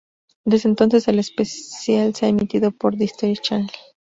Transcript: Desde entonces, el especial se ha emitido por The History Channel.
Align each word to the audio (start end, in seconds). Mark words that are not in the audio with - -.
Desde 0.45 0.67
entonces, 0.67 1.07
el 1.09 1.19
especial 1.19 2.15
se 2.15 2.25
ha 2.25 2.29
emitido 2.29 2.71
por 2.71 2.97
The 2.97 3.03
History 3.03 3.35
Channel. 3.37 3.69